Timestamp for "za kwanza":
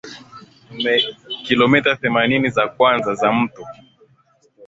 2.49-3.15